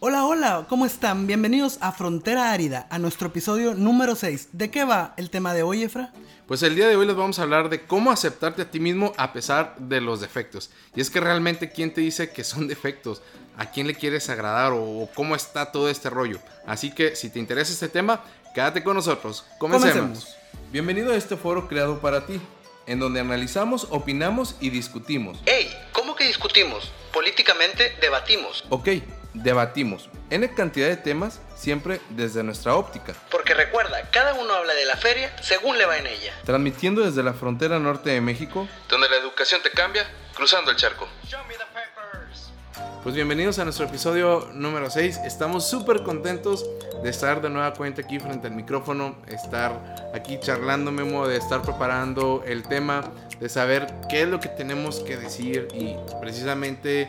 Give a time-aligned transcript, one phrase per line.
[0.00, 1.26] Hola, hola, ¿cómo están?
[1.26, 4.50] Bienvenidos a Frontera Árida, a nuestro episodio número 6.
[4.52, 6.12] ¿De qué va el tema de hoy, Efra?
[6.46, 9.12] Pues el día de hoy les vamos a hablar de cómo aceptarte a ti mismo
[9.16, 10.70] a pesar de los defectos.
[10.94, 13.22] Y es que realmente, ¿quién te dice que son defectos?
[13.56, 16.38] ¿A quién le quieres agradar o cómo está todo este rollo?
[16.64, 18.22] Así que si te interesa este tema,
[18.54, 19.46] quédate con nosotros.
[19.58, 19.96] Comencemos.
[19.96, 20.36] Comencemos.
[20.70, 22.40] Bienvenido a este foro creado para ti,
[22.86, 25.40] en donde analizamos, opinamos y discutimos.
[25.44, 25.68] ¡Ey!
[25.90, 26.92] ¿Cómo que discutimos?
[27.12, 28.64] Políticamente debatimos.
[28.68, 28.90] Ok,
[29.42, 34.84] debatimos N cantidad de temas, siempre desde nuestra óptica, Porque recuerda, cada uno habla de
[34.84, 36.32] la feria según le va en ella.
[36.44, 38.68] transmitiendo desde la frontera norte de México.
[38.88, 41.08] Donde la educación te cambia, cruzando el charco.
[43.02, 45.20] Pues bienvenidos a nuestro episodio número 6.
[45.24, 46.66] Estamos súper contentos
[47.02, 51.62] de estar de nueva cuenta aquí frente al micrófono, estar aquí charlando, Memo, de estar
[51.62, 53.10] preparando el tema,
[53.40, 57.06] de saber qué es lo que tenemos que decir y precisamente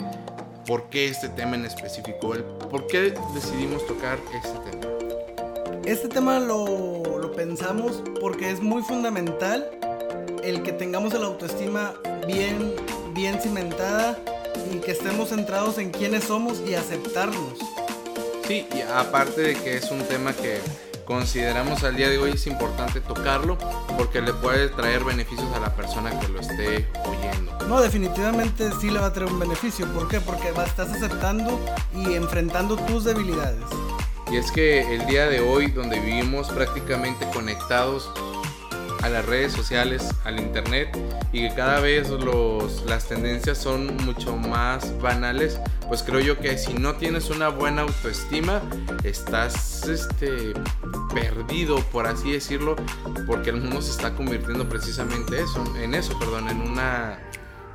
[0.70, 5.82] por qué este tema en específico, el por qué decidimos tocar este tema.
[5.84, 9.68] Este tema lo, lo pensamos porque es muy fundamental
[10.44, 11.96] el que tengamos la autoestima
[12.28, 12.76] bien,
[13.16, 14.20] bien cimentada
[14.72, 17.58] y que estemos centrados en quiénes somos y aceptarnos.
[18.48, 20.60] Sí, y aparte de que es un tema que
[21.10, 23.58] consideramos al día de hoy es importante tocarlo
[23.98, 27.58] porque le puede traer beneficios a la persona que lo esté oyendo.
[27.68, 29.88] No, definitivamente sí le va a traer un beneficio.
[29.88, 30.22] ¿Por qué?
[30.22, 31.60] Porque estás aceptando
[31.96, 33.64] y enfrentando tus debilidades.
[34.32, 38.12] Y es que el día de hoy, donde vivimos prácticamente conectados
[39.02, 40.96] a las redes sociales, al internet,
[41.32, 46.58] y que cada vez los, las tendencias son mucho más banales, pues creo yo que
[46.58, 48.62] si no tienes una buena autoestima,
[49.04, 50.54] estás este,
[51.14, 52.76] perdido, por así decirlo,
[53.28, 57.20] porque el mundo se está convirtiendo precisamente eso, en eso, perdón, en una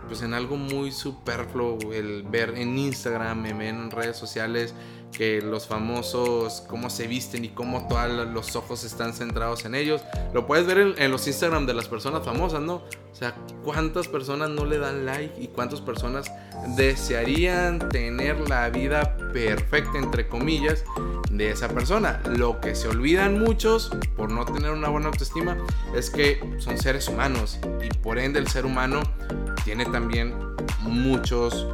[0.06, 4.74] pues en algo muy superfluo el ver en Instagram, en, redes sociales
[5.12, 10.02] que los famosos cómo se visten y cómo todos los ojos están centrados en ellos.
[10.32, 12.82] Lo puedes ver en, en los Instagram de las personas famosas, ¿no?
[13.12, 16.30] O sea, cuántas personas no le dan like y cuántas personas
[16.76, 20.84] desearían tener la vida perfecta, entre comillas,
[21.36, 22.20] de esa persona.
[22.36, 25.56] Lo que se olvidan muchos por no tener una buena autoestima
[25.94, 29.02] es que son seres humanos y por ende el ser humano
[29.64, 30.34] tiene también
[30.80, 31.66] muchos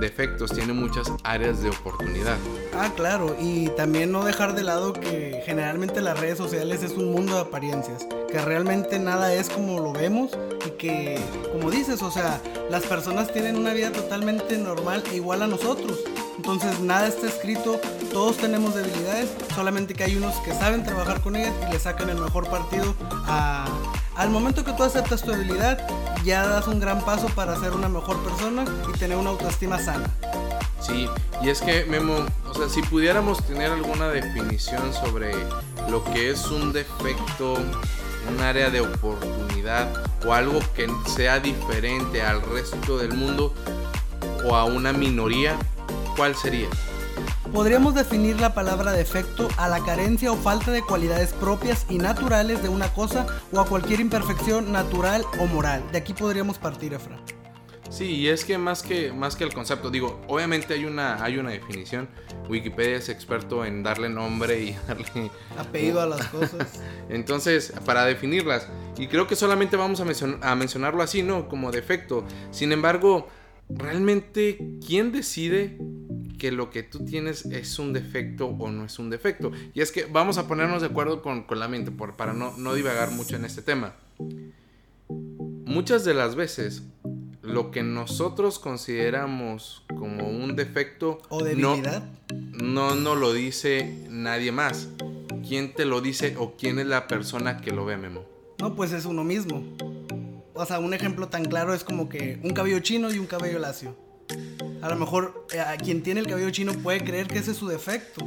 [0.00, 2.36] defectos, tiene muchas áreas de oportunidad.
[2.76, 7.12] Ah, claro, y también no dejar de lado que generalmente las redes sociales es un
[7.12, 10.30] mundo de apariencias, que realmente nada es como lo vemos
[10.66, 11.20] y que,
[11.52, 12.40] como dices, o sea,
[12.70, 15.98] las personas tienen una vida totalmente normal igual a nosotros.
[16.36, 17.80] Entonces nada está escrito,
[18.12, 22.10] todos tenemos debilidades, solamente que hay unos que saben trabajar con ellas y le sacan
[22.10, 22.94] el mejor partido
[23.26, 23.66] a...
[24.16, 25.86] Al momento que tú aceptas tu debilidad,
[26.24, 30.08] ya das un gran paso para ser una mejor persona y tener una autoestima sana.
[30.80, 31.08] Sí,
[31.42, 35.32] y es que Memo, o sea, si pudiéramos tener alguna definición sobre
[35.88, 39.88] lo que es un defecto, un área de oportunidad
[40.24, 43.52] o algo que sea diferente al resto del mundo
[44.44, 45.56] o a una minoría,
[46.16, 46.68] ¿cuál sería?
[47.54, 52.60] Podríamos definir la palabra defecto a la carencia o falta de cualidades propias y naturales
[52.64, 55.84] de una cosa o a cualquier imperfección natural o moral.
[55.92, 57.16] De aquí podríamos partir, Efra.
[57.90, 61.38] Sí, y es que más que más que el concepto, digo, obviamente hay una hay
[61.38, 62.08] una definición.
[62.48, 66.80] Wikipedia es experto en darle nombre y darle Apellido a las cosas.
[67.08, 68.66] Entonces, para definirlas,
[68.98, 71.48] y creo que solamente vamos a, mencion- a mencionarlo así, ¿no?
[71.48, 72.24] Como defecto.
[72.50, 73.28] Sin embargo,
[73.68, 75.78] realmente, ¿quién decide
[76.38, 79.52] que lo que tú tienes es un defecto o no es un defecto?
[79.72, 82.56] Y es que vamos a ponernos de acuerdo con, con la mente, por, para no,
[82.56, 83.94] no divagar mucho en este tema.
[85.08, 86.82] Muchas de las veces,
[87.42, 92.02] lo que nosotros consideramos como un defecto O no- debilidad.
[92.52, 94.88] no no lo dice nadie más.
[95.46, 98.24] ¿Quién te lo dice o quién es la persona que lo ve, Memo?
[98.60, 99.62] No, pues es uno mismo.
[100.54, 103.58] O sea, un ejemplo tan claro es como que un cabello chino y un cabello
[103.58, 103.94] lacio.
[104.84, 107.66] A lo mejor eh, quien tiene el cabello chino puede creer que ese es su
[107.66, 108.22] defecto.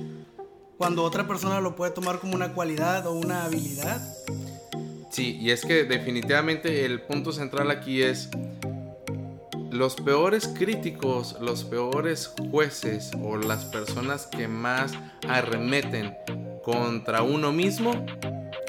[0.76, 4.02] Cuando otra persona lo puede tomar como una cualidad o una habilidad.
[5.12, 8.30] Sí, y es que definitivamente el punto central aquí es
[9.70, 14.94] los peores críticos, los peores jueces o las personas que más
[15.28, 16.16] arremeten
[16.64, 18.04] contra uno mismo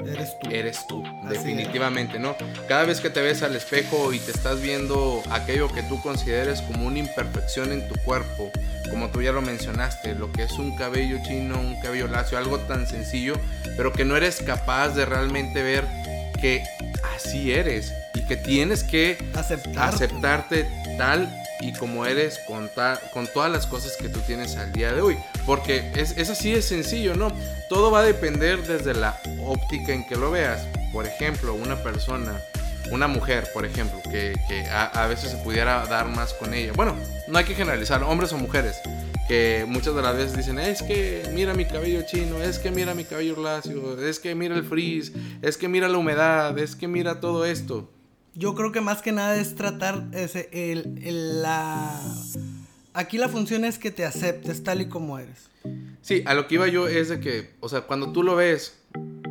[0.05, 0.49] Eres tú.
[0.49, 2.35] eres tú, Así definitivamente, ¿no?
[2.67, 6.61] Cada vez que te ves al espejo y te estás viendo aquello que tú consideres
[6.61, 8.51] como una imperfección en tu cuerpo,
[8.89, 12.59] como tú ya lo mencionaste, lo que es un cabello chino, un cabello lacio, algo
[12.59, 13.33] tan sencillo,
[13.77, 15.85] pero que no eres capaz de realmente ver
[16.39, 16.63] que
[17.23, 19.79] así eres y que tienes que Aceptarte.
[20.05, 21.29] aceptarte tal
[21.61, 25.01] y como eres con, ta- con todas las cosas que tú tienes al día de
[25.01, 25.17] hoy.
[25.45, 27.31] Porque es, es así de sencillo, ¿no?
[27.69, 30.61] Todo va a depender desde la óptica en que lo veas.
[30.93, 32.39] Por ejemplo, una persona,
[32.91, 36.71] una mujer, por ejemplo, que, que a, a veces se pudiera dar más con ella.
[36.75, 36.95] Bueno,
[37.27, 38.77] no hay que generalizar, hombres o mujeres.
[39.29, 42.95] Que muchas de las veces dicen, es que mira mi cabello chino, es que mira
[42.95, 45.11] mi cabello lacio, es que mira el frizz,
[45.43, 47.87] es que mira la humedad, es que mira todo esto.
[48.33, 52.01] Yo creo que más que nada es tratar ese, el, el- la...
[52.95, 55.47] Aquí la función es que te aceptes tal y como eres.
[56.01, 58.77] Sí, a lo que iba yo es de que, o sea, cuando tú lo ves,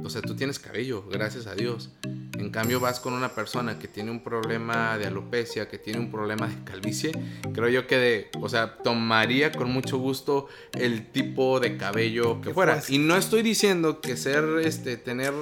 [0.04, 1.90] o sea, tú tienes cabello, gracias a Dios.
[2.38, 6.10] En cambio vas con una persona que tiene un problema de alopecia, que tiene un
[6.10, 7.12] problema de calvicie,
[7.52, 12.48] creo yo que de, o sea, tomaría con mucho gusto el tipo de cabello que
[12.48, 12.74] Que fuera.
[12.76, 12.94] fuese.
[12.94, 15.32] Y no estoy diciendo que ser, este, tener,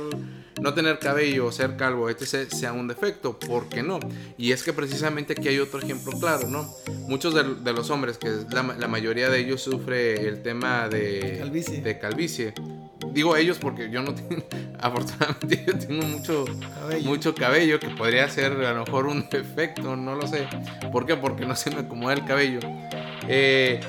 [0.61, 2.50] no tener cabello, ser calvo, etc.
[2.50, 4.00] sea un defecto, porque no.
[4.38, 6.69] Y es que precisamente aquí hay otro ejemplo claro, ¿no?
[7.08, 11.37] Muchos de, de los hombres, que la, la mayoría de ellos sufre el tema de
[11.41, 11.81] Calvicie.
[11.81, 12.55] de calvicie.
[13.12, 14.43] Digo ellos porque yo no tengo,
[14.81, 16.44] afortunadamente yo tengo mucho
[16.75, 17.09] Cabello.
[17.09, 20.47] mucho cabello que podría ser a lo mejor un defecto, no lo sé.
[20.93, 21.17] ¿Por qué?
[21.17, 22.61] Porque no se me acomoda el cabello.
[23.28, 23.81] Eh,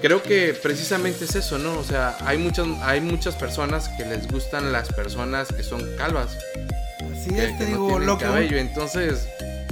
[0.00, 1.78] creo que precisamente es eso, ¿no?
[1.78, 6.36] O sea, hay muchas, hay muchas personas que les gustan las personas que son calvas,
[7.12, 8.60] Así que, es, te no digo, tienen lo que.
[8.60, 9.28] Entonces,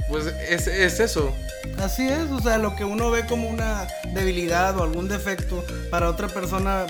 [0.09, 1.33] pues es, es eso.
[1.77, 6.09] Así es, o sea, lo que uno ve como una debilidad o algún defecto para
[6.09, 6.85] otra persona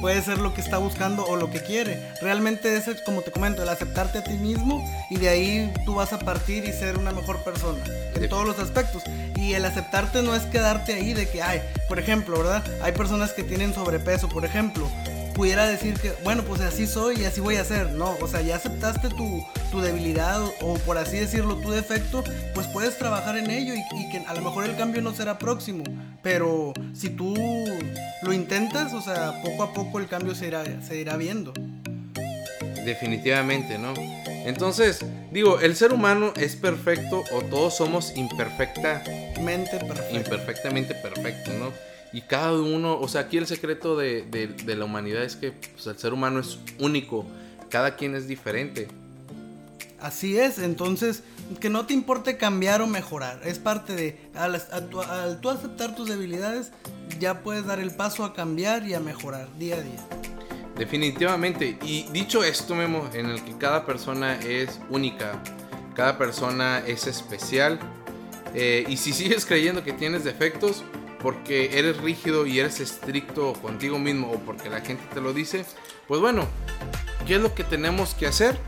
[0.00, 2.02] puede ser lo que está buscando o lo que quiere.
[2.20, 6.12] Realmente es, como te comento, el aceptarte a ti mismo y de ahí tú vas
[6.12, 7.78] a partir y ser una mejor persona
[8.14, 9.02] en todos los aspectos.
[9.36, 12.64] Y el aceptarte no es quedarte ahí de que, ay, por ejemplo, ¿verdad?
[12.82, 14.88] Hay personas que tienen sobrepeso, por ejemplo.
[15.34, 17.92] Pudiera decir que, bueno, pues así soy y así voy a ser.
[17.92, 22.22] No, o sea, ya aceptaste tu, tu debilidad o, o por así decirlo, tu defecto,
[22.54, 25.38] pues puedes trabajar en ello y, y que a lo mejor el cambio no será
[25.38, 25.84] próximo.
[26.22, 27.34] Pero si tú
[28.22, 31.52] lo intentas, o sea, poco a poco el cambio se irá, se irá viendo.
[32.84, 33.94] Definitivamente, ¿no?
[34.26, 35.00] Entonces,
[35.30, 39.02] digo, el ser humano es perfecto o todos somos imperfecta
[39.40, 40.12] Mente perfecta.
[40.12, 41.72] imperfectamente perfecto, ¿no?
[42.12, 45.52] Y cada uno, o sea, aquí el secreto de, de- de la humanidad es que
[45.52, 47.24] pues, el ser humano es único,
[47.68, 48.88] cada quien es diferente.
[50.00, 51.22] Así es, entonces
[51.60, 55.50] que no te importe cambiar o mejorar, es parte de, al, a tu- al tú
[55.50, 56.72] aceptar tus debilidades,
[57.18, 60.00] ya puedes dar el paso a cambiar y a mejorar día a día.
[60.76, 61.78] Definitivamente.
[61.82, 65.40] Y dicho esto, Memo, en el que cada persona es única,
[65.94, 67.78] cada persona es especial,
[68.54, 70.82] eh, y si sigues creyendo que tienes defectos,
[71.22, 75.64] porque eres rígido y eres estricto contigo mismo o porque la gente te lo dice,
[76.08, 76.46] pues bueno,
[77.26, 78.58] ¿qué es lo que tenemos que hacer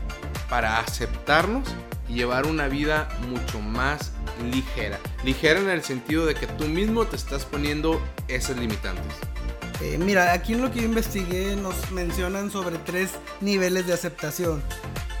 [0.49, 1.67] para aceptarnos
[2.07, 4.11] y llevar una vida mucho más
[4.51, 4.99] ligera?
[5.23, 9.13] Ligera en el sentido de que tú mismo te estás poniendo esas limitantes.
[9.81, 13.11] Eh, mira, aquí en lo que yo investigué nos mencionan sobre tres
[13.41, 14.63] niveles de aceptación.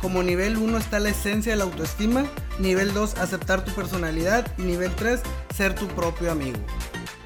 [0.01, 2.25] Como nivel 1 está la esencia de la autoestima,
[2.59, 5.21] nivel 2 aceptar tu personalidad y nivel 3
[5.55, 6.59] ser tu propio amigo.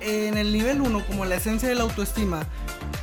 [0.10, 2.48] En el nivel 1, como la esencia de la autoestima,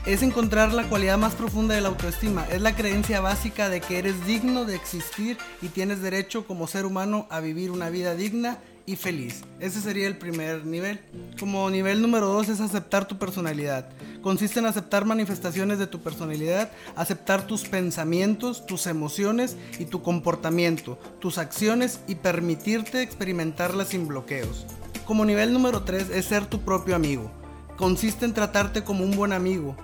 [0.07, 2.47] es encontrar la cualidad más profunda de la autoestima.
[2.51, 6.87] Es la creencia básica de que eres digno de existir y tienes derecho como ser
[6.87, 8.57] humano a vivir una vida digna
[8.87, 9.43] y feliz.
[9.61, 10.99] Ese sería el primer nivel.
[11.39, 13.87] Como nivel número 2 es aceptar tu personalidad.
[14.23, 20.99] Consiste en aceptar manifestaciones de tu personalidad, aceptar tus pensamientos, tus emociones y tu comportamiento,
[21.21, 24.65] tus acciones y permitirte experimentarlas sin bloqueos.
[25.07, 27.31] Como nivel número 3 es ser tu propio amigo.
[27.77, 29.77] Consiste en tratarte como un buen amigo.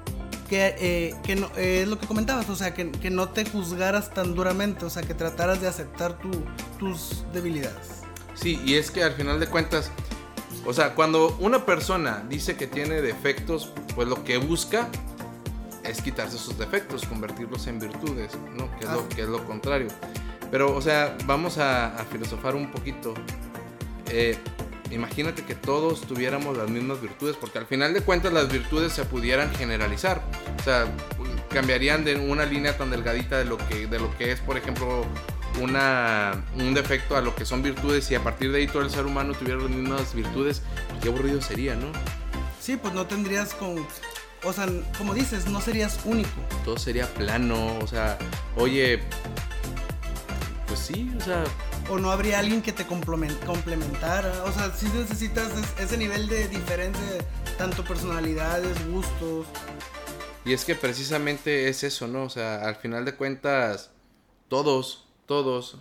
[0.49, 3.45] Que, eh, que no, eh, es lo que comentabas, o sea, que, que no te
[3.45, 6.43] juzgaras tan duramente, o sea, que trataras de aceptar tu-
[6.77, 8.03] tus debilidades.
[8.35, 9.93] Sí, y es que al final de cuentas,
[10.67, 14.89] o sea, cuando una persona dice que tiene defectos, pues lo que busca
[15.85, 18.69] es quitarse sus defectos, convertirlos en virtudes, ¿no?
[18.77, 19.09] Que es, lo, Ah.
[19.15, 19.87] que es lo contrario.
[20.51, 23.15] Pero, o sea, vamos a, a filosofar un poquito.
[24.09, 24.37] Eh,
[24.91, 29.05] imagínate que todos tuviéramos las mismas virtudes, porque al final de cuentas las virtudes se
[29.05, 30.23] pudieran generalizar.
[30.59, 30.87] O sea,
[31.51, 35.05] cambiarían de una línea tan delgadita de lo que, de lo que es, por ejemplo,
[35.61, 38.91] una, un defecto a lo que son virtudes y a partir de ahí todo el
[38.91, 40.63] ser humano tuviera las mismas virtudes,
[41.03, 41.87] qué aburrido sería, ¿no?
[42.61, 43.87] Sí, pues no tendrías con,
[44.45, 44.67] o sea,
[44.97, 46.31] como dices, no serías único.
[46.65, 48.19] Todo sería plano, o sea,
[48.57, 49.01] oye,
[50.67, 51.45] pues sí, o sea,
[51.91, 54.45] O no habría alguien que te complemen- complementara.
[54.45, 57.03] O sea, sí necesitas es- ese nivel de diferencia,
[57.59, 59.47] tanto personalidades, gustos.
[60.45, 62.25] Y es que precisamente es eso, ¿no?
[62.25, 63.91] O sea, al final de cuentas,
[64.49, 65.77] todos, todos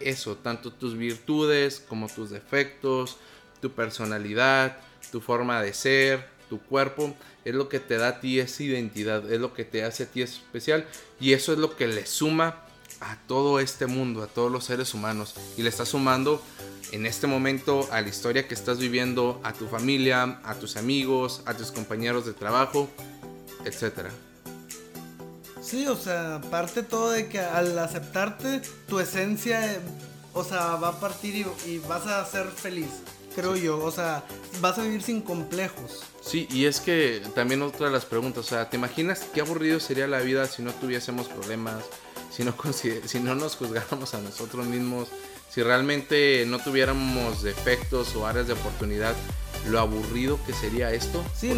[0.00, 3.18] eso, tanto tus virtudes como tus defectos,
[3.60, 4.78] tu personalidad,
[5.12, 9.30] tu forma de ser, tu cuerpo, es lo que te da a ti esa identidad,
[9.30, 10.86] es lo que te hace a ti especial
[11.20, 12.64] y eso es lo que le suma
[13.00, 16.42] a todo este mundo, a todos los seres humanos y le está sumando
[16.92, 21.42] en este momento a la historia que estás viviendo, a tu familia, a tus amigos,
[21.46, 22.88] a tus compañeros de trabajo,
[23.64, 24.10] etcétera.
[25.62, 29.80] Sí, o sea, parte todo de que al aceptarte, tu esencia,
[30.32, 32.88] o sea, va a partir y, vas a ser feliz,
[33.34, 33.78] creo yo.
[33.78, 34.24] O sea,
[34.60, 36.02] vas a vivir sin complejos.
[36.22, 39.80] Sí, y es que también otra de las preguntas, o sea, ¿te imaginas qué aburrido
[39.80, 41.84] sería la vida si no tuviésemos problemas,
[42.40, 42.54] si no,
[43.06, 45.08] si no nos juzgáramos a nosotros mismos,
[45.50, 49.14] si realmente no tuviéramos defectos o áreas de oportunidad?
[49.68, 51.22] lo aburrido que sería esto.
[51.36, 51.52] Sí,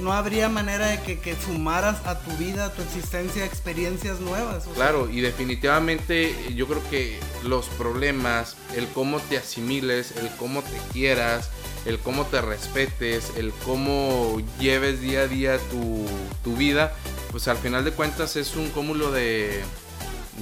[0.00, 4.64] no, habría manera de que, sumaras a tu vida, a tu existencia, experiencias nuevas.
[4.74, 10.78] Claro, y definitivamente yo creo que los problemas, el cómo te asimiles, el cómo te
[10.92, 11.50] quieras,
[11.84, 16.06] el cómo te respetes, el cómo lleves día a día tu,
[16.42, 16.94] tu vida,
[17.30, 19.62] pues al final de cuentas es un cúmulo de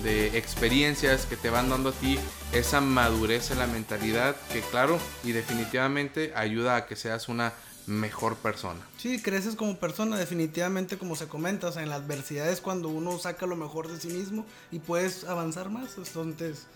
[0.03, 2.19] de experiencias que te van dando a ti
[2.53, 7.53] esa madurez en la mentalidad que claro y definitivamente ayuda a que seas una
[7.87, 8.81] mejor persona.
[8.97, 13.47] Sí, creces como persona, definitivamente como se comenta, en la adversidad es cuando uno saca
[13.47, 15.97] lo mejor de sí mismo y puedes avanzar más.
[15.99, 16.67] Entonces,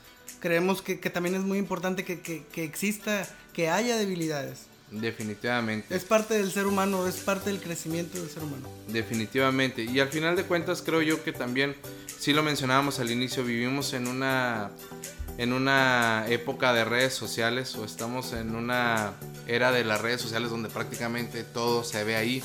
[0.41, 4.67] creemos que, también es muy importante que, que exista, que haya debilidades.
[4.91, 5.95] Definitivamente.
[5.95, 8.69] Es parte del ser humano, es parte del crecimiento del ser humano.
[8.89, 9.83] Definitivamente.
[9.83, 11.75] Y al final de cuentas creo yo que también,
[12.19, 14.71] si lo mencionábamos al inicio, vivimos en una,
[15.39, 19.15] en una época de redes sociales o estamos en una
[19.47, 22.43] era de las redes sociales donde prácticamente todo se ve ahí.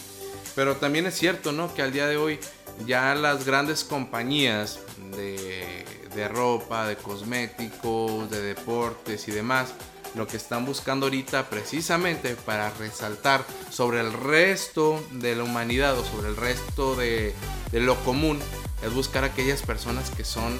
[0.55, 1.74] Pero también es cierto, ¿no?
[1.74, 2.39] Que al día de hoy
[2.88, 4.79] ya las grandes compañías
[5.15, 9.74] de, de ropa, de cosméticos, de deportes y demás,
[10.15, 16.03] lo que están buscando ahorita precisamente para resaltar sobre el resto de la humanidad o
[16.03, 17.34] sobre el resto de,
[17.72, 18.39] lo común
[18.84, 20.60] es buscar aquellas personas que son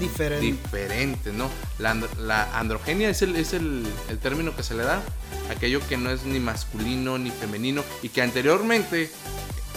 [0.00, 1.50] diferentes, ¿no?
[1.78, 5.02] La, androgenia es, el, es el, el, término que se le da,
[5.50, 9.10] aquello que no es ni masculino ni femenino y que anteriormente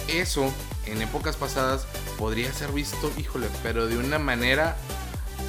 [0.07, 0.53] eso
[0.85, 4.77] en épocas pasadas podría ser visto, híjole, pero de una manera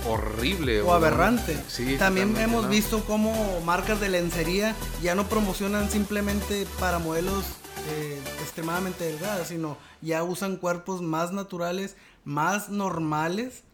[0.07, 0.83] horrible.
[0.83, 1.57] O, aberrante.
[1.99, 7.45] También hemos visto cómo marcas de lencería ya no promocionan simplemente para modelos
[7.91, 13.65] eh, extremadamente delgadas, sino ya usan cuerpos más naturales, más normales.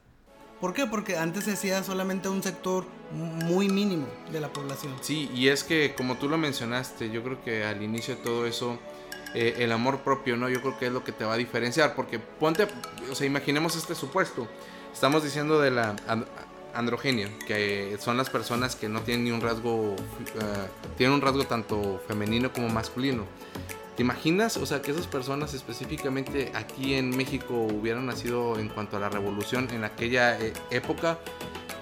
[0.61, 0.87] ¿Por qué?
[0.87, 4.95] Porque antes se hacía solamente un sector muy mínimo de la población.
[5.01, 8.47] Sí, y es que como tú lo mencionaste, yo creo que al inicio de todo
[8.47, 8.79] eso,
[9.35, 10.49] eh, el amor propio, ¿no?
[10.49, 12.67] Yo creo que es lo que te va a diferenciar, porque ponte,
[13.11, 14.49] o sea, imaginemos este supuesto
[14.93, 15.95] Estamos diciendo de la
[16.75, 19.97] androgenia, que son las personas que no tienen ni un rasgo, uh,
[20.97, 23.25] tienen un rasgo tanto femenino como masculino.
[23.97, 24.57] ¿Te imaginas?
[24.57, 29.09] O sea, que esas personas específicamente aquí en México hubieran nacido en cuanto a la
[29.09, 31.19] revolución en aquella eh, época.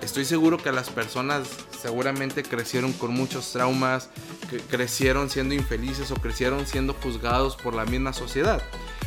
[0.00, 1.46] Estoy seguro que las personas
[1.78, 4.08] seguramente crecieron con muchos traumas,
[4.48, 8.62] que crecieron siendo infelices o crecieron siendo juzgados por la misma sociedad.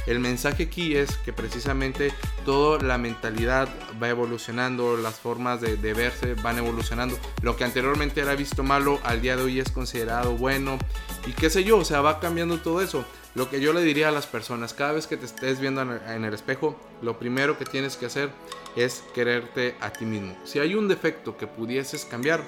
[0.10, 2.12] El mensaje aquí es que precisamente
[2.44, 3.70] toda la mentalidad
[4.02, 7.16] va evolucionando, las formas de, verse van evolucionando.
[7.44, 10.80] Lo que anteriormente era visto malo, al día de hoy es considerado bueno.
[11.28, 13.06] Y qué sé yo, o sea, va cambiando todo eso.
[13.36, 16.26] Lo que yo le diría a las personas, cada vez que te estés viendo en
[16.26, 18.32] el espejo, lo primero que tienes que hacer
[18.76, 20.36] es quererte a ti mismo.
[20.44, 22.44] Si hay un defecto que pudieses cambiar,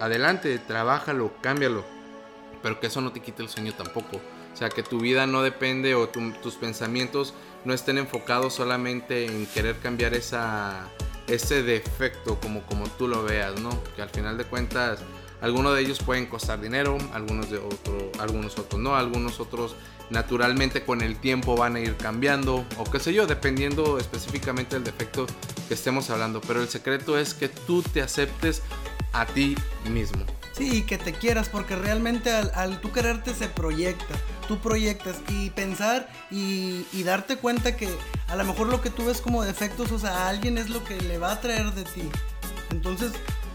[0.00, 1.84] adelante, trabájalo, cámbialo.
[2.60, 4.20] Pero que eso no te quite el sueño tampoco.
[4.54, 7.34] O sea, que tu vida no depende o tus pensamientos
[7.64, 13.70] no estén enfocados solamente en querer cambiar ese defecto como, como tú lo veas, ¿no?
[13.96, 15.00] Que al final de cuentas
[15.40, 19.74] algunos de ellos pueden costar dinero, algunos de otro, algunos otros no, algunos otros
[20.10, 24.84] naturalmente con el tiempo van a ir cambiando o qué sé yo, dependiendo específicamente del
[24.84, 25.26] defecto
[25.66, 26.40] que estemos hablando.
[26.40, 28.62] Pero el secreto es que tú te aceptes
[29.12, 29.56] a ti
[29.90, 30.24] mismo.
[30.52, 34.14] Sí, que te quieras, porque realmente al, al tú quererte se proyecta
[34.46, 37.88] tú proyectas y pensar y, darte cuenta que
[38.28, 40.82] a lo mejor lo que tú ves como defectos, o sea, a alguien es lo
[40.84, 42.02] que le va a traer de ti.
[42.70, 43.12] Entonces,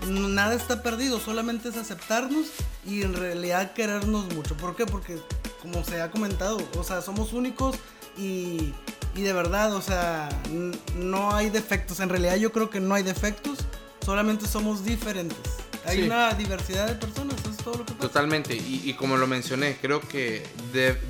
[0.07, 2.47] nada está perdido, solamente es aceptarnos
[2.85, 4.55] y en realidad querernos mucho.
[4.55, 4.85] ¿Por qué?
[4.85, 5.17] Porque,
[5.61, 7.75] como se ha comentado, o sea, somos únicos
[8.17, 8.73] y,
[9.15, 10.29] y de verdad, o sea,
[10.95, 11.99] no hay defectos.
[11.99, 13.59] En realidad yo creo que no hay defectos,
[14.05, 15.39] solamente somos diferentes.
[15.85, 17.35] Hay una diversidad de personas,
[17.99, 20.45] Totalmente, y, como lo mencioné, creo que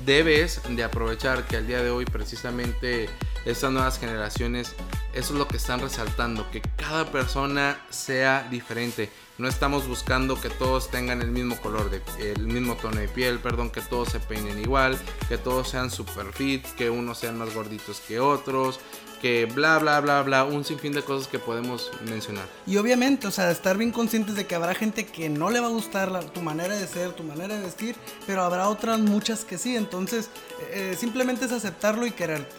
[0.04, 3.08] debes de aprovechar que al día de hoy precisamente
[3.44, 4.74] estas nuevas generaciones
[5.12, 9.10] eso es lo que están resaltando, que cada persona sea diferente.
[9.38, 12.02] No estamos buscando que todos tengan el mismo color, de,
[12.32, 14.98] el mismo tono de piel, perdón, que todos se peinen igual,
[15.28, 18.78] que todos sean super fit, que unos sean más gorditos que otros,
[19.20, 22.46] que bla, bla, bla, bla, un sinfín de cosas que podemos mencionar.
[22.66, 25.66] Y obviamente, o sea, estar bien conscientes de que habrá gente que no le va
[25.66, 27.96] a gustar tu manera de ser, tu manera de vestir,
[28.26, 30.30] pero habrá otras muchas que sí, entonces
[30.72, 32.56] eh, simplemente es aceptarlo y quererte.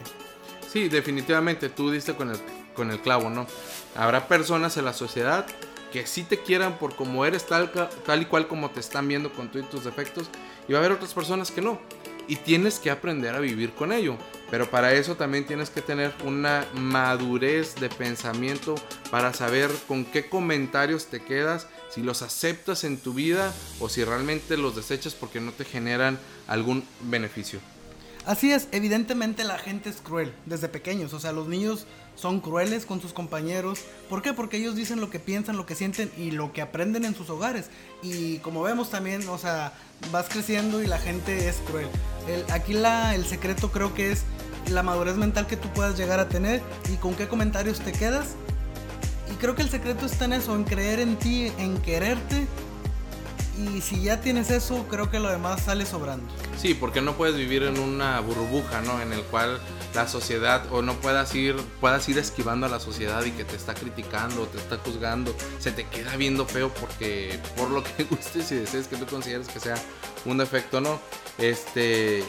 [0.72, 2.40] Sí, definitivamente, tú diste con el,
[2.76, 3.48] con el clavo, ¿no?
[3.96, 5.46] Habrá personas en la sociedad
[5.92, 7.72] que sí te quieran por como eres, tal,
[8.06, 10.30] tal y cual como te están viendo con tus defectos,
[10.68, 11.80] y va a haber otras personas que no.
[12.28, 14.18] Y tienes que aprender a vivir con ello.
[14.50, 18.76] Pero para eso también tienes que tener una madurez de pensamiento
[19.10, 24.04] para saber con qué comentarios te quedas, si los aceptas en tu vida o si
[24.04, 27.60] realmente los desechas porque no te generan algún beneficio.
[28.26, 32.86] Así es, evidentemente la gente es cruel desde pequeños, o sea, los niños son crueles
[32.86, 33.80] con sus compañeros.
[34.10, 34.34] ¿Por qué?
[34.34, 37.30] Porque ellos dicen lo que piensan, lo que sienten y lo que aprenden en sus
[37.30, 37.70] hogares.
[38.04, 39.74] Y como vemos también, o sea,
[40.12, 41.88] vas creciendo y la gente es cruel.
[42.52, 44.24] aquí la, el secreto creo que es
[44.70, 48.36] la madurez mental que tú puedas llegar a tener y con qué comentarios te quedas.
[49.32, 52.48] Y creo que el secreto está en eso, en creer en ti, en quererte.
[53.58, 56.26] Y si ya tienes eso, creo que lo demás sale sobrando.
[56.58, 59.02] Sí, porque no puedes vivir en una burbuja, ¿no?
[59.02, 59.60] En el cual
[59.94, 63.56] la sociedad o no puedas ir, puedas ir esquivando a la sociedad y que te
[63.56, 68.52] está criticando, te está juzgando, se te queda viendo feo porque por lo que gustes
[68.52, 69.76] y desees que tú consideres que sea
[70.26, 71.00] un defecto, ¿no?
[71.38, 72.24] Este,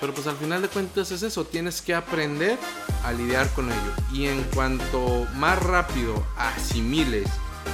[0.00, 2.58] pero pues al final de cuentas es eso, tienes que aprender
[3.04, 3.92] a lidiar con ello.
[4.12, 7.28] Y en cuanto más rápido asimiles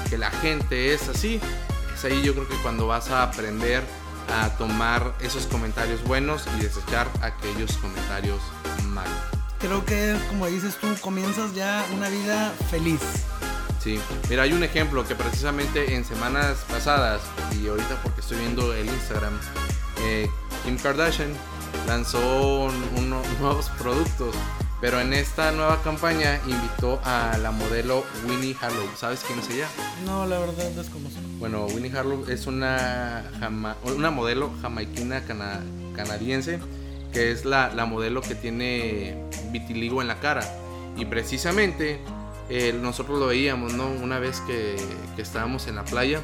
[0.08, 1.40] que la gente es así,
[1.94, 3.82] es ahí yo creo que cuando vas a aprender
[4.32, 8.40] a tomar esos comentarios buenos y desechar aquellos comentarios
[9.60, 13.00] Creo que como dices tú, comienzas ya una vida feliz.
[13.82, 17.22] Sí, mira, hay un ejemplo que precisamente en semanas pasadas,
[17.60, 19.32] y ahorita porque estoy viendo el Instagram,
[20.02, 20.28] eh,
[20.64, 21.30] Kim Kardashian
[21.86, 24.34] lanzó unos nuevos productos.
[24.80, 28.88] Pero en esta nueva campaña invitó a la modelo Winnie Harlow.
[28.96, 29.68] ¿Sabes quién es ella?
[30.06, 31.20] No, la verdad desconozco.
[31.38, 33.30] Bueno, Winnie Harlow es una,
[33.84, 35.22] una modelo jamaiquina
[35.94, 36.60] canadiense
[37.12, 39.16] que es la, modelo que tiene
[39.50, 40.42] vitiligo en la cara.
[40.96, 42.00] Y precisamente
[42.48, 43.88] eh, nosotros lo veíamos, ¿no?
[43.88, 44.76] Una vez que,
[45.16, 46.20] que estábamos en la playa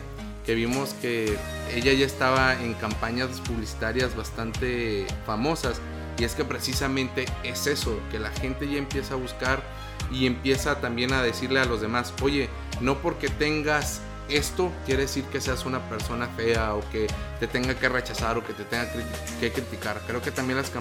[0.47, 1.37] que vimos que
[1.75, 5.81] ella ya estaba en campañas publicitarias bastante famosas.
[6.19, 9.63] Y es que precisamente es eso, que la gente ya empieza a buscar
[10.11, 12.49] y empieza también a decirle a los demás, oye,
[12.81, 17.07] no porque tengas esto quiere decir que seas una persona fea o que
[17.39, 18.89] te tenga que rechazar o que te tenga
[19.41, 20.01] que criticar.
[20.07, 20.73] Creo que también las,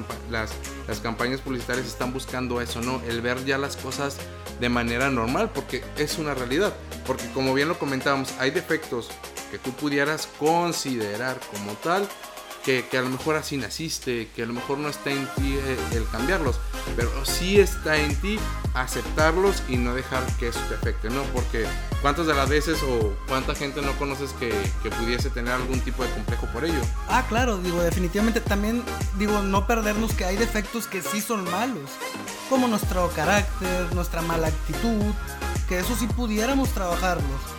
[0.88, 3.02] las, campañas publicitarias están buscando eso, ¿no?
[3.08, 4.18] El ver ya las cosas
[4.60, 6.74] de manera normal, porque es una realidad.
[7.06, 9.10] Porque como bien lo comentábamos, hay defectos
[9.52, 12.08] que tú pudieras considerar como tal,
[12.66, 15.78] que, a lo mejor así naciste, que a lo mejor no está en ti eh,
[15.94, 16.60] el, cambiarlos,
[16.96, 18.40] pero sí está en ti
[18.74, 21.22] aceptarlos y no dejar que eso te afecte, ¿no?
[21.26, 21.68] Porque
[22.02, 24.52] cuántas de las veces o cuánta gente no conoces que,
[24.82, 26.82] que, pudiese tener algún tipo de complejo por ello.
[27.08, 28.84] Ah, claro, digo, definitivamente también,
[29.20, 31.92] digo, no perdernos que hay defectos que sí son malos,
[32.50, 35.14] como nuestro carácter, nuestra mala actitud,
[35.70, 37.55] que eso sí pudiéramos trabajarlos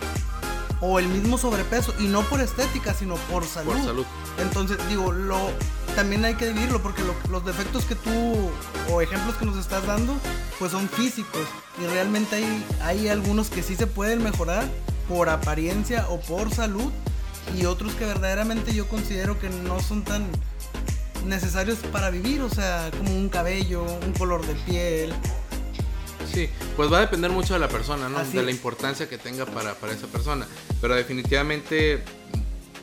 [0.81, 3.73] o el mismo sobrepeso y no por estética, sino por salud.
[3.73, 4.05] Por salud.
[4.39, 5.51] Entonces, digo, lo
[5.95, 8.49] también hay que dividirlo porque los defectos que tú
[8.91, 10.13] o ejemplos que nos estás dando
[10.59, 11.41] pues son físicos
[11.81, 14.63] y realmente hay hay algunos que sí se pueden mejorar
[15.07, 16.91] por apariencia o por salud
[17.55, 20.27] y otros que verdaderamente yo considero que no son tan
[21.25, 25.13] necesarios para vivir, o sea, como un cabello, un color de piel,
[26.37, 28.23] Sí, pues va a depender mucho de la persona, ¿no?
[28.23, 30.45] de la importancia que tenga para, esa persona.
[30.79, 32.03] Pero definitivamente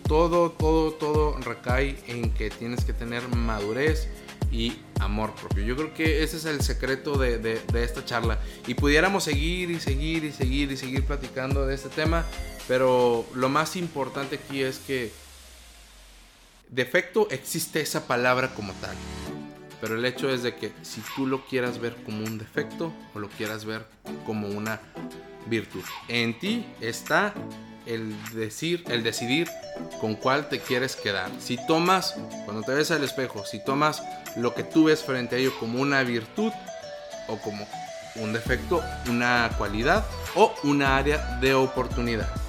[0.09, 4.09] todo, todo, todo recae en que tienes que tener madurez
[4.51, 5.63] y amor propio.
[5.63, 8.41] Yo creo que ese es el secreto de, de, esta charla.
[8.67, 12.25] Y pudiéramos seguir y seguir y seguir y seguir platicando de este tema,
[12.67, 15.13] pero lo más importante aquí es que
[16.71, 18.97] defecto existe esa palabra como tal.
[19.85, 23.19] Pero el hecho es de que si tú lo quieras ver como un defecto o
[23.19, 23.85] lo quieras ver
[24.25, 24.81] como una
[25.45, 27.35] virtud, en ti está
[27.85, 29.47] el decir, el decidir
[30.01, 31.31] con cuál te quieres quedar.
[31.39, 32.15] Si tomas,
[32.47, 34.03] cuando te ves al espejo, si tomas
[34.39, 36.51] lo que tú ves frente a ello como una virtud
[37.29, 37.69] o como
[38.17, 40.03] un defecto, una cualidad
[40.35, 42.44] o una área de oportunidad.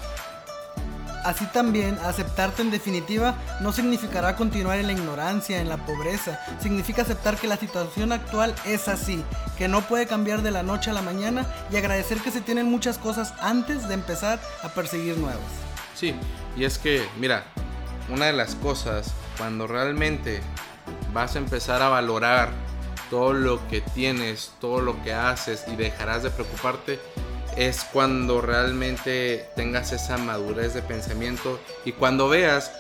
[1.25, 6.39] Así también, aceptarte en definitiva no significará continuar en la ignorancia, en la pobreza.
[6.61, 9.23] Significa aceptar que la situación actual es así
[9.57, 12.69] que no puede cambiar de la noche a la mañana y agradecer que se tienen
[12.69, 15.41] muchas cosas antes de empezar a perseguir nuevas.
[15.95, 16.13] Sí,
[16.55, 17.45] y es que, mira,
[18.09, 20.41] una de las cosas, cuando realmente
[21.11, 22.51] vas a empezar a valorar
[23.09, 26.99] todo lo que tienes, todo lo que haces y dejarás de preocuparte,
[27.55, 32.71] es cuando realmente tengas esa madurez de pensamiento y cuando veas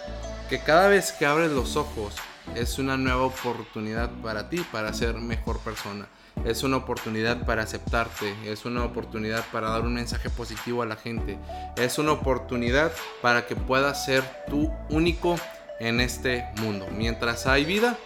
[0.49, 2.15] que cada vez que abres los ojos
[2.55, 6.07] es una nueva oportunidad para ti, para ser mejor persona.
[6.43, 10.97] Es una oportunidad para aceptarte, es una oportunidad para dar un mensaje positivo a la
[10.97, 11.39] gente,
[11.77, 15.37] es una oportunidad para que puedas ser tú único
[15.79, 16.87] en este mundo.
[16.91, 17.97] Mientras hay vida,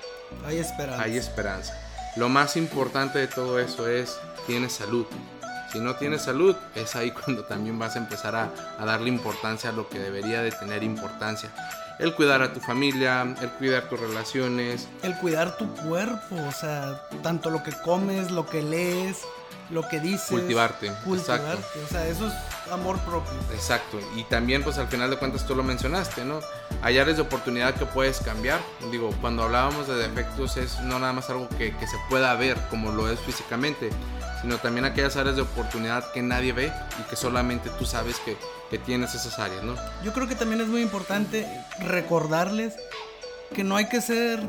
[0.46, 1.04] hay esperanza.
[1.04, 1.74] Hay esperanza.
[2.16, 5.06] Lo más importante de todo eso es, tienes salud.
[5.72, 9.70] Si no tienes salud, es ahí cuando también vas a empezar a, a darle importancia
[9.70, 11.52] a lo que debería de tener importancia
[12.00, 14.88] el cuidar a tu familia, el cuidar tus relaciones.
[15.04, 19.20] El cuidar tu cuerpo, o sea, tanto lo que comes, lo que lees,
[19.70, 20.30] lo que dices.
[20.30, 20.92] Cultivarte.
[21.04, 21.80] Cultivarte, Exacto.
[21.86, 22.34] o sea, eso es
[22.72, 23.32] amor propio.
[23.54, 26.40] Exacto, y también pues al final de cuentas tú lo mencionaste, ¿no?
[26.82, 28.60] Hay áreas de oportunidad que puedes cambiar.
[28.92, 32.58] Digo, cuando hablábamos de defectos es no nada más algo que, que se pueda ver
[32.70, 33.90] como lo es físicamente,
[34.42, 38.38] sino también aquellas áreas de oportunidad que nadie ve y que solamente tú sabes que,
[38.70, 39.76] que tienes esas áreas, ¿no?
[40.04, 41.48] Yo creo que también es muy importante
[41.80, 42.76] recordarles
[43.54, 44.42] que no hay que ser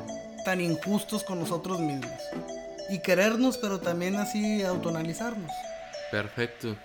[0.45, 2.13] tan injustos con nosotros mismos
[2.91, 5.51] y querernos, pero también así autoanalizarnos.
[6.11, 6.77] Perfecto.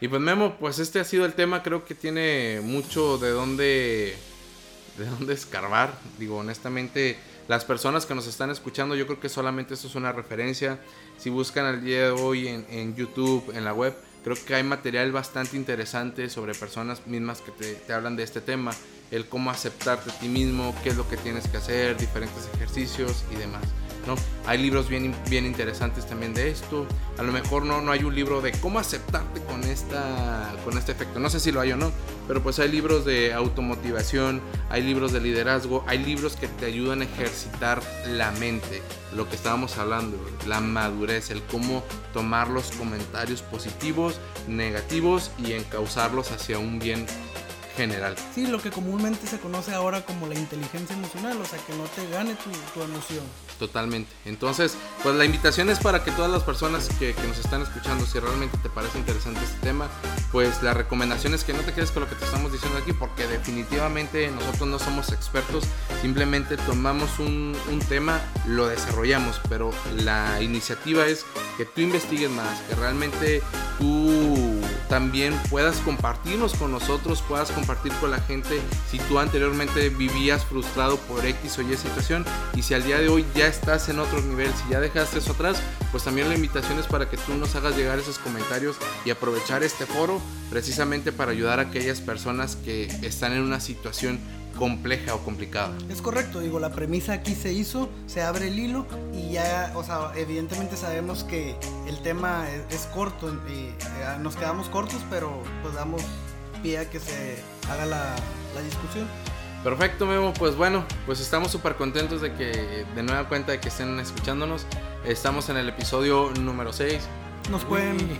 [0.00, 4.16] Y pues Memo, pues este ha sido el tema, creo que tiene mucho de dónde
[4.98, 5.92] de dónde escarbar.
[6.18, 7.16] Digo, honestamente,
[7.48, 10.78] las personas que nos están escuchando, yo creo que solamente esto es una referencia.
[11.18, 14.62] Si buscan el día de hoy en, en YouTube, en la web, creo que hay
[14.62, 18.72] material bastante interesante sobre personas mismas que te, te hablan de este tema.
[19.10, 23.24] El cómo aceptarte a ti mismo, qué es lo que tienes que hacer, diferentes ejercicios
[23.32, 23.62] y demás.
[24.06, 24.14] ¿No?
[24.46, 26.86] Hay libros bien, bien interesantes también de esto.
[27.18, 30.92] A lo mejor no, no hay un libro de cómo aceptarte con, esta, con este
[30.92, 31.18] efecto.
[31.20, 31.92] No sé si lo hay o no,
[32.26, 34.40] pero pues hay libros de automotivación,
[34.70, 38.82] hay libros de liderazgo, hay libros que te ayudan a ejercitar la mente.
[39.14, 46.32] Lo que estábamos hablando, la madurez, el cómo tomar los comentarios positivos, negativos y encauzarlos
[46.32, 47.06] hacia un bien
[47.76, 48.16] general.
[48.34, 51.84] Sí, lo que comúnmente se conoce ahora como la inteligencia emocional, o sea, que no
[51.84, 53.24] te gane tu, tu emoción.
[53.58, 54.10] Totalmente.
[54.24, 58.04] Entonces, pues la invitación es para que todas las personas que, que, nos están escuchando,
[58.06, 59.88] si realmente te parece interesante este tema,
[60.32, 62.92] pues la recomendación es que no te quedes con lo que te estamos diciendo aquí,
[62.92, 65.64] porque definitivamente nosotros no somos expertos,
[66.00, 71.24] simplemente tomamos un, un tema, lo desarrollamos, pero la iniciativa es
[71.56, 73.42] que tú investigues más, que realmente
[73.78, 74.53] tú
[74.94, 80.98] también puedas compartirnos con nosotros, puedas compartir con la gente si tú anteriormente vivías frustrado
[80.98, 84.20] por X o Y situación y si al día de hoy ya estás en otro
[84.20, 87.56] nivel, si ya dejaste eso atrás, pues también la invitación es para que tú nos
[87.56, 92.84] hagas llegar esos comentarios y aprovechar este foro precisamente para ayudar a aquellas personas que
[93.02, 94.20] están en una situación
[94.54, 95.76] compleja o complicada.
[95.88, 99.84] Es correcto, digo, la premisa aquí se hizo, se abre el hilo y ya, o
[99.84, 103.74] sea, evidentemente sabemos que el tema es, es corto y eh,
[104.20, 106.02] nos quedamos cortos, pero pues damos
[106.62, 107.36] pie a que se
[107.70, 108.14] haga la,
[108.54, 109.06] la discusión.
[109.64, 110.34] Perfecto, Memo.
[110.34, 114.66] Pues bueno, pues estamos súper contentos de que de nueva cuenta de que estén escuchándonos.
[115.06, 117.00] Estamos en el episodio número 6.
[117.50, 117.96] Nos pueden,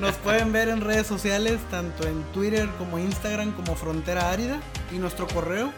[0.00, 4.60] nos pueden ver en redes sociales, tanto en Twitter como Instagram, como Frontera Árida.
[4.92, 5.72] Y nuestro correo,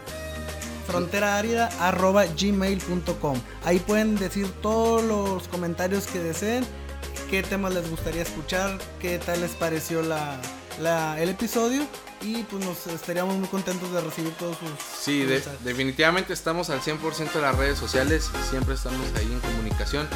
[0.87, 3.39] fronteraárida.gmail.com.
[3.63, 6.65] Ahí pueden decir todos los comentarios que deseen,
[7.29, 10.39] qué temas les gustaría escuchar, qué tal les pareció la,
[10.81, 11.85] la, el episodio
[12.21, 14.69] y pues nos estaríamos muy contentos de recibir todos sus
[15.01, 20.07] Sí, de, definitivamente estamos al 100% de las redes sociales, siempre estamos ahí en comunicación.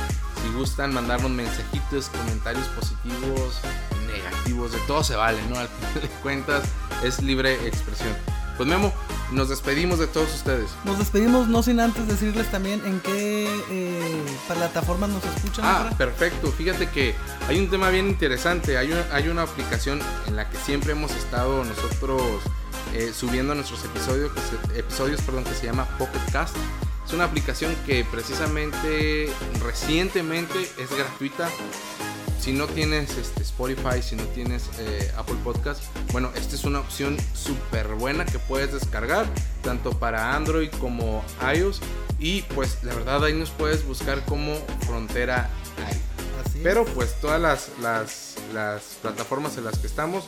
[0.44, 3.60] Si gustan mandarnos mensajitos, comentarios positivos,
[4.08, 5.58] negativos, de todo se vale, ¿no?
[5.58, 6.64] Al final de cuentas
[7.04, 8.16] es libre expresión.
[8.58, 8.92] Pues Memo,
[9.32, 10.72] nos despedimos de todos ustedes.
[10.84, 15.64] Nos despedimos no sin antes decirles también en qué eh, plataformas nos escuchan.
[15.64, 16.52] Ah, perfecto.
[16.52, 17.14] Fíjate que
[17.48, 18.78] hay un tema bien interesante.
[18.78, 22.42] Hay una, hay una aplicación en la que siempre hemos estado nosotros
[22.96, 26.56] eh, subiendo nuestros episodios, que se, episodios perdón, que se llama Pocket Cast.
[27.08, 29.32] Es una aplicación que precisamente
[29.64, 31.50] recientemente es gratuita.
[32.38, 36.80] Si no tienes este, Spotify, si no tienes eh, Apple Podcast, bueno, esta es una
[36.82, 39.26] opción súper buena que puedes descargar
[39.64, 41.24] tanto para Android como
[41.56, 41.80] iOS.
[42.20, 45.50] Y pues la verdad ahí nos puedes buscar como Frontera
[46.46, 46.90] Así Pero es.
[46.90, 50.26] pues todas las, las, las plataformas en las que estamos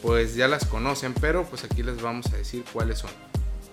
[0.00, 3.10] pues ya las conocen, pero pues aquí les vamos a decir cuáles son.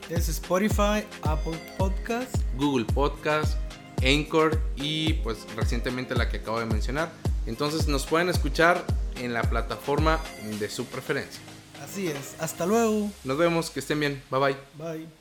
[0.10, 3.58] Es Spotify, Apple Podcast, Google Podcast,
[4.04, 7.12] Anchor y pues recientemente la que acabo de mencionar.
[7.46, 8.84] Entonces nos pueden escuchar
[9.18, 10.20] en la plataforma
[10.60, 11.42] de su preferencia.
[11.84, 12.36] Así es.
[12.40, 13.10] Hasta luego.
[13.24, 14.22] Nos vemos, que estén bien.
[14.30, 14.58] Bye bye.
[14.78, 15.19] Bye.